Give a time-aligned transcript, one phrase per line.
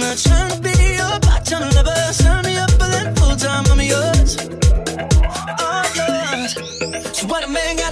[0.00, 1.94] not trying to be your part-time lover.
[2.12, 3.64] Sign me up for that full-time.
[3.70, 4.36] I'm yours,
[5.28, 7.18] oh, all yours.
[7.18, 7.89] So what a man got.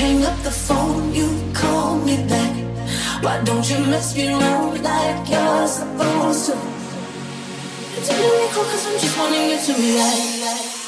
[0.00, 2.54] hang up the phone, you call me back.
[3.22, 6.56] Why don't you mess me around like you're supposed to?
[7.96, 10.79] It's a miracle, cause I'm just wanting you to be like.